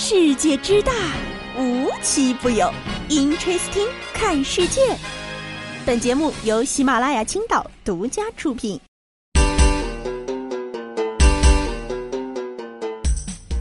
[0.00, 0.92] 世界之大，
[1.58, 2.72] 无奇不有。
[3.08, 4.96] Interesting，看世界。
[5.84, 8.80] 本节目由喜马拉雅青岛独家出品。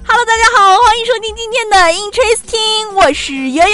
[0.06, 3.74] Hello，大家好，欢迎收听今天的 Interesting，我是悠悠。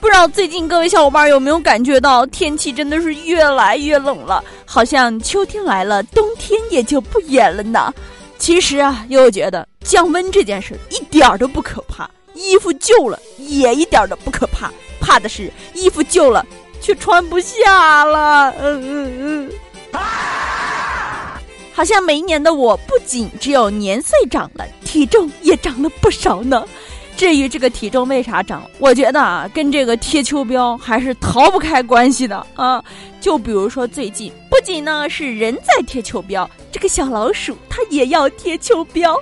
[0.00, 4.44] 不知道最近各位小伙伴有没有感觉到天气真的是越来越冷了？
[4.64, 7.92] 好像秋天来了，冬天也就不远了呢。
[8.38, 14.70] 其实啊，悠悠觉得降温这件事一点都不可怕，衣服旧了也一点都不可怕，
[15.00, 16.44] 怕的是衣服旧了
[16.78, 18.54] 却穿不下了。
[18.60, 19.52] 嗯嗯嗯。
[21.72, 26.68] 好像每一年的我不仅只有年岁长了，体重也长了不少呢。
[27.16, 32.84] 至于这个体重为啥长，我觉得啊，跟这个贴秋膘还是逃不开关系的啊。
[33.22, 39.16] 就比如说最近，不仅呢是人在贴秋膘，这个小老鼠它也要贴秋膘。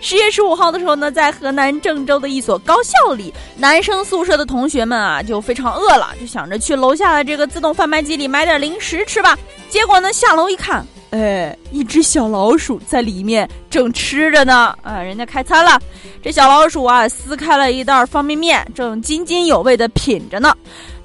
[0.00, 9.38] 十月十五号的时候呢，在河南郑州的一所高校里，男生宿舍的同学们啊就非常饿了，就想着去楼下的这个自动贩卖机里买点零食吃吧。
[9.68, 10.82] 结果呢，下楼一看。
[11.10, 15.78] 哎，一只小老鼠在里面正吃着呢，啊，人家开餐了。
[16.22, 20.54] 这小老鼠啊，撕开了一袋方便面，正津津有味的品着呢。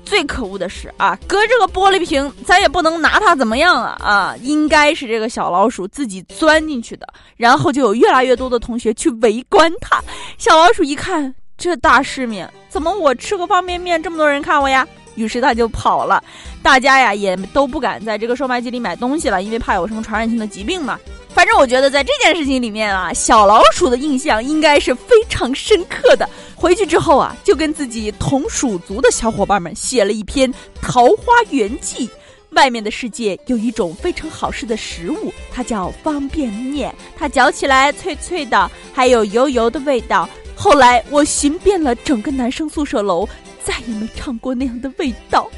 [0.05, 4.35] 最可恶的是啊，隔着个玻璃瓶，咱也不能拿它怎么样啊啊！
[4.41, 10.03] 应该是这个小老鼠自己钻进去的，然后就有越来越多的同学去围观它。
[10.37, 14.87] 小老鼠一看，这大世面，怎么我吃个方便面，这么多人看我呀？
[15.15, 16.23] 于是他就跑了，
[16.63, 20.99] 大家呀也都不敢在这个售卖机里买东西了，因为怕有什么传染性的疾病嘛。
[21.29, 26.27] 反正我觉得在这件事情里面啊，小老鼠的印象应该是非常深刻的。
[26.63, 30.49] 回去之后啊，就跟自己同属族的小伙伴们写了一篇
[30.81, 32.07] 《桃花源记》。
[32.51, 40.29] 外面的世界有一种非常好吃的食物，它叫方便面，它嚼起来脆脆的，还有油油的味道。
[40.55, 43.27] 后来我寻遍了整个男生宿舍楼。
[43.65, 45.49] 再也没尝过那样的味道。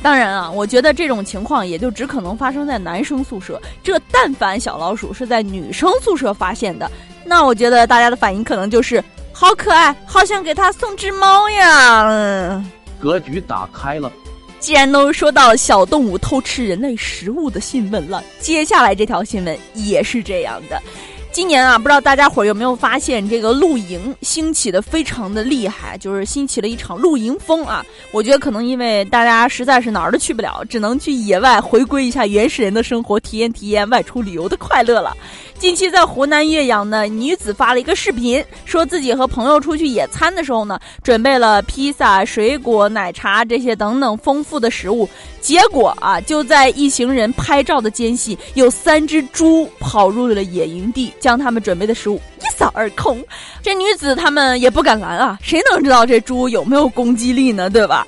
[0.00, 3.60] 当然啊，我觉得这种情况也就只可能发生在男生宿舍。
[3.82, 6.88] 这但凡小老鼠是在女生宿舍发现的，
[7.24, 9.02] 那我觉得大家的反应可能就是
[9.32, 12.64] 好可爱，好想给他送只猫呀。
[13.00, 14.10] 格局打开了。
[14.60, 20.80] 既然都说到小动物偷吃人类食物的新闻了，接下来这条新闻也是这样的。
[21.30, 27.84] 今年啊，不知道大家伙有没有发现，这个露营兴起的非常的厉害，就是兴起了一场露营风啊。
[28.12, 35.14] 我觉得可能因为大家实在是哪儿都去不了，只能去野外回归一下原始人的生活，体验体验外出旅游的快乐了。
[35.64, 45.08] 近期在湖南岳阳呢，女子发了一个视频，说自己和朋友出去野餐的时候呢，准备了披萨、水果、奶茶这些等等丰富的食物，
[45.40, 53.24] 结果啊，就在一行人拍照的间隙，有三只猪跑入了野营地，将他们准备的食物一扫而空。
[53.62, 57.70] 这女子他们也不敢拦啊，谁能知道这猪有没有攻击力呢？
[57.70, 58.06] 对吧？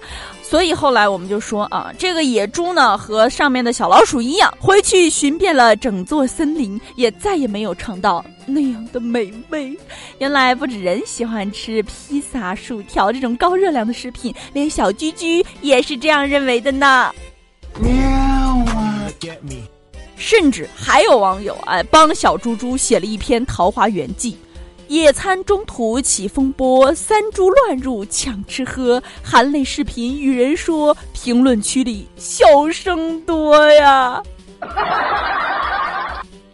[0.49, 9.77] 所以后来我们就说啊，这个野猪呢和上面的小老鼠一样，回去寻遍了整座森林，也再也没有尝到那样的美味。
[10.19, 17.13] 原来不止人喜欢吃披萨、薯条这种高热量的食品，连小居居也是这样认为的呢。
[17.81, 19.67] 喵啊！Get me！
[20.17, 24.33] 甚至还有网友哎帮小猪猪写了一篇《桃花源记》。
[24.89, 34.23] 野餐中途起风波，三猪乱入抢吃喝，含泪视频与人说，评论区里笑声多呀。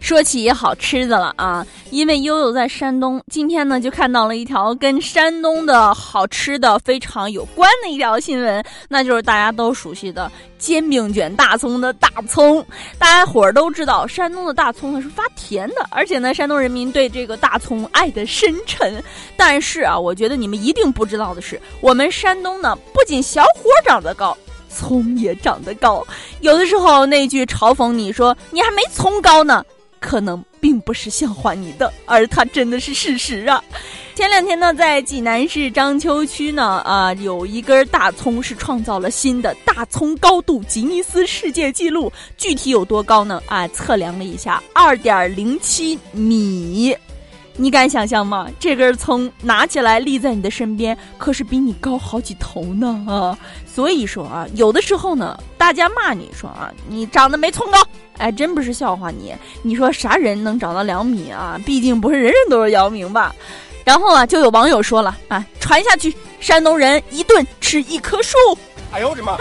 [0.02, 12.66] 说起好吃的了啊，因为悠悠在山东，今天呢就看到了一条跟山东的好吃的非常有关的一条新闻，那就是大家都熟悉的煎饼卷大葱的大葱。
[12.98, 19.02] 大家伙儿都知道，山东的大葱呢是发甜的，而且呢，山东人民对这个大葱爱的深沉。
[19.36, 24.36] 但是啊，我觉得你们一定不知道的是，我们山东呢不仅小伙长得高，
[24.68, 26.04] 葱也长得高。
[26.40, 29.64] 有的时候那句嘲讽你说你还没葱高呢。
[30.02, 33.62] 可能并不是笑话你的，而它真的是事实啊！
[34.14, 43.40] 前两天呢，在济南市章丘区呢，啊，有一根大葱是创造了新的大葱高度吉尼斯世界纪录，具体有多高呢？
[43.46, 46.94] 啊，测量了一下，二点零七米。
[47.56, 48.48] 你敢想象吗？
[48.58, 53.38] 这根葱拿起来立在你的身边，可是比你高好几头呢啊！
[53.66, 57.78] 所以说啊，有的时候呢，大家骂你说啊，你长得没葱高，
[58.16, 59.34] 哎，真不是笑话你。
[59.62, 61.60] 你说啥人能长到两米啊？
[61.64, 63.34] 毕竟不是人人都是姚明吧？
[63.84, 68.36] 然后啊，就有网友说了啊，传下去，山东人一顿吃一棵树。
[68.92, 69.36] 哎呦我的妈！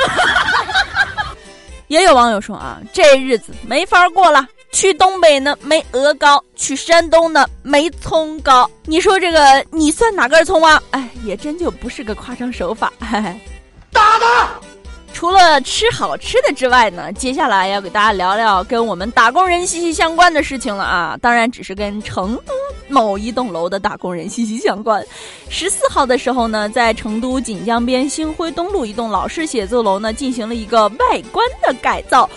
[1.88, 4.46] 也有网友说啊，这日子没法过了。
[4.72, 8.70] 去东北呢没鹅糕，去山东呢没葱糕。
[8.86, 10.82] 你说这个你算哪根葱啊？
[10.92, 12.92] 哎，也真就不是个夸张手法。
[13.92, 14.50] 打他！
[15.14, 21.18] 除了吃好吃的之外呢，接下来要给大家聊聊跟我们打工人息息相关的事情了啊！
[21.22, 22.54] 当然，只是跟成都
[22.88, 25.06] 某一栋楼的打工人息息相关。
[25.50, 32.28] 十四号的时候呢，在成都锦江边星辉东路一栋老式写字楼呢，进行了一个外观的改造。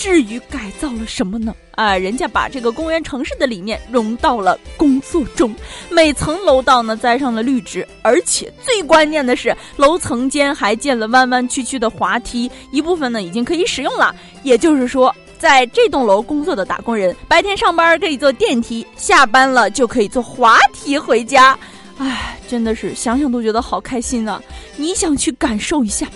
[0.00, 1.54] 至于改造了什么呢？
[1.72, 5.54] 啊，人家把这个公园城市的理念融到了工作中，
[5.90, 14.14] 每层楼道呢栽上了绿植，而且最关键的是，楼层间还建了弯弯曲曲的滑梯，一部分呢已经可以使用了。
[14.42, 21.58] 也就是说，在这栋楼工作的打工人，白天上班可以坐电梯，下班了就可以坐滑梯回家。
[21.98, 24.42] 唉，真的是想想都觉得好开心啊！
[24.76, 26.06] 你想去感受一下？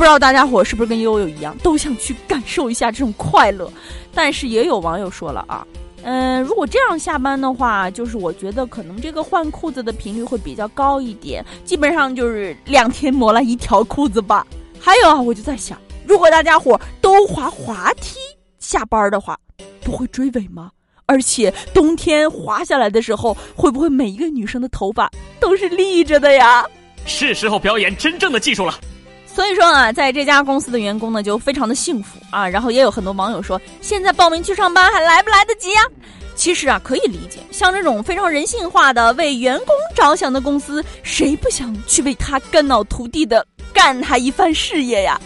[0.00, 3.70] 不知道大家伙是不是跟悠悠一样，都想去感受一下这种快乐，
[4.14, 5.62] 但是也有网友说了啊，
[6.04, 14.46] 嗯，如果这样下班的话，就是我觉得可能这个换裤子的频率会比较高一点，基本上就是两天磨了一条裤子吧。
[14.80, 18.16] 还有啊，我就在想，如果大家伙都滑滑梯
[18.58, 19.38] 下班的话，
[19.84, 20.70] 不会追尾吗？
[21.04, 26.64] 而且冬天滑下来的时候，会不会每一个女生的头发都是立着的呀？
[27.04, 28.80] 是时候表演真正的技术了。
[29.34, 32.46] 所以说啊，在这家公司的员工呢，就非常的幸福啊。
[32.48, 35.80] 然后也有很多网友说，现在报名去上班还来不来得及呀？
[36.34, 45.20] 其实啊，可以理解，像这种非常人性化的为员工着想的公司，谁不想去为他肝脑涂地的干他一番事业呀？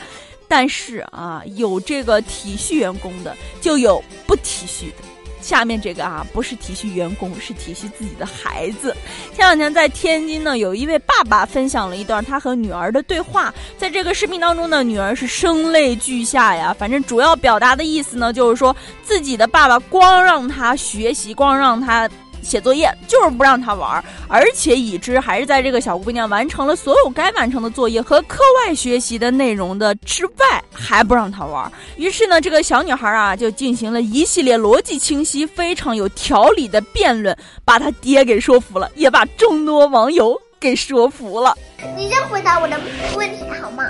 [0.49, 5.14] 但是啊，有这个体恤员工的，就有不体恤的。
[5.45, 8.97] 下面这个啊，不是体恤员工，是体恤自己的孩子。
[9.37, 16.75] 前两天在天津呢，有一位爸爸分享了一段他和女儿的对话，在这个视频当中呢，女儿是声泪俱下呀。
[16.79, 22.09] 反正主要表达的意思呢，就是说自己的爸爸光让他学习，光让他。
[22.45, 31.71] 写作业就是不让他玩，而且已知还是在这个小姑娘完成了所有该完成的作业和课外学习的内容的之外，还不让她玩。
[31.97, 41.57] 于是呢，这个小女孩啊就进行了一系列逻辑清晰、非常有条理的辩论，把她爹给说服了，也把众多网友给说服了。
[41.97, 42.79] 你先回答我的
[43.17, 43.85] 问题好吗？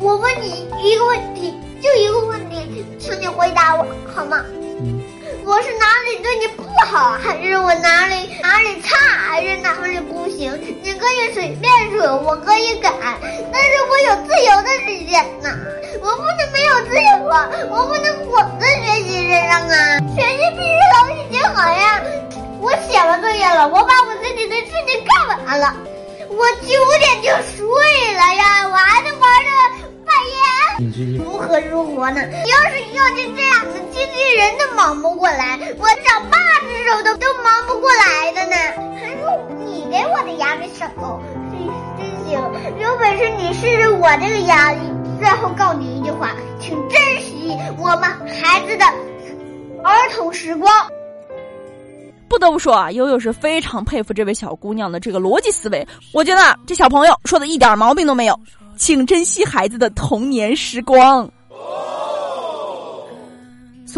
[0.00, 1.52] 我问你一个问题，
[1.82, 4.44] 就一个问题，请你回答我好吗？
[6.90, 8.96] 好，还是我哪里哪里差，
[9.28, 10.50] 还是哪里不行？
[10.82, 12.90] 你可以随便说，我可以改，
[13.52, 15.50] 但是我有自由的时间呢，
[16.00, 22.00] 我不能没有自由啊，我不能光在学习身上啊，学习必须都已经好呀。
[22.58, 25.76] 我写完作业了，我把我自己的事情干完了，
[26.30, 26.68] 我九
[27.00, 27.66] 点就睡
[28.14, 29.48] 了呀，我还得玩着。
[31.18, 32.22] 如何如何呢？
[32.22, 36.57] 要是要是这样子，机器人都忙不过来，我找八只
[36.88, 38.56] 手都都忙不过来的呢。
[38.98, 40.86] 还说你给我的压力手，
[41.50, 41.60] 真
[41.98, 42.40] 真行，
[42.80, 44.78] 有本事你试试我这个压力。
[45.18, 48.86] 最后告你一句话，请珍惜我们孩子的
[49.84, 50.72] 儿童时光。
[52.28, 55.86] 不得不说啊，悠悠是非常佩服这位小姑娘的这个逻辑思维。
[56.12, 58.38] 我觉得这小朋友说的一点毛病都没有。
[58.76, 61.28] 请珍惜孩子的童年时光。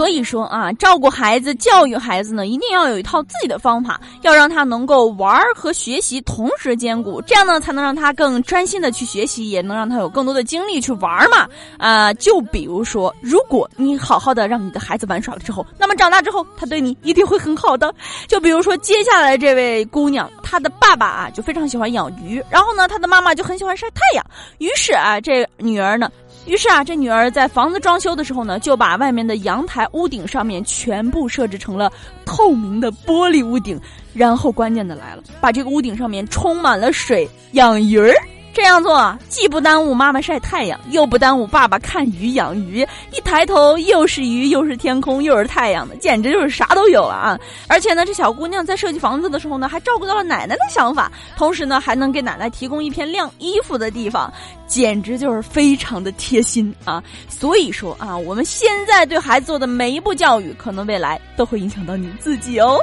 [0.01, 11.47] 所以说啊，照顾孩子、教育孩子呢，一定要有一套自己的方法，要让他能够玩儿和学习同时兼顾，这样呢，才能让他更专心的去学习，也能让他有更多的精力去玩嘛。
[11.77, 17.95] 啊，就比如说，如果你好好的让你的孩子玩耍了之后，那么长大之后，他对你一定会很好的。
[18.27, 24.25] 就比如说，接下来这位姑娘，她的爸爸啊就非常喜欢养鱼，然后呢，她的妈妈就很喜欢晒太阳，
[24.57, 26.11] 于是啊，这女儿呢。
[26.51, 31.93] 于是啊，这女儿在房子装修的时候呢，就把外面的阳台屋顶上面全部设置成了
[32.25, 33.81] 透明的玻璃屋顶，
[34.13, 38.13] 然后关键的来了，把这个屋顶上面充满了水养鱼儿。
[38.53, 42.87] 这样做，既不耽误妈妈晒太阳，又不耽误爸爸看鱼养鱼。
[43.13, 47.39] 一抬头，又是鱼，又是天空，又是太阳的，简直就是啥都有了啊！
[47.69, 54.33] 而且呢，这小姑娘在设计房子的时候呢，还照顾到了奶奶的想法，同时呢，还能给奶奶提供一片晾衣服的地方，
[54.67, 57.03] 简直就是非常的贴心啊！
[57.29, 62.81] 所以说啊，我们现在对孩子做的每一步教育，可能未来都会影响到你自己哦。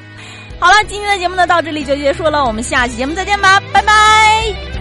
[0.60, 4.77] 好了，今天的节目呢，到这里就结束了，我们下期节目再见吧，拜拜。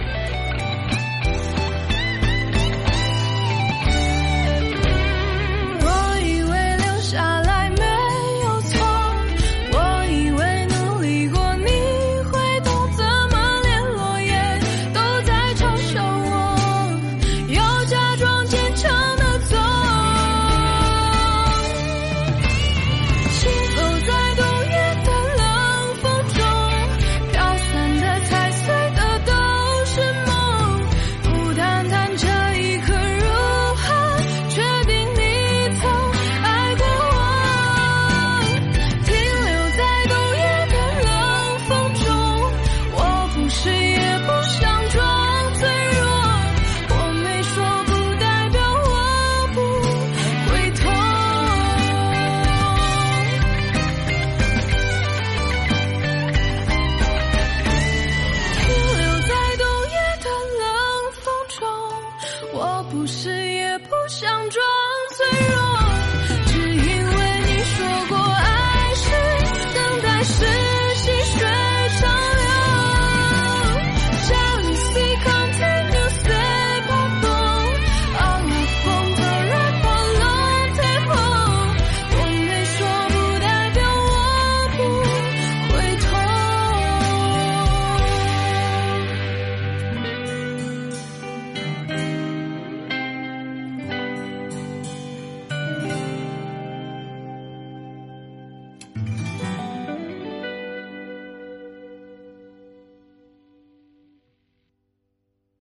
[63.79, 64.63] 不想装
[65.11, 65.56] 脆弱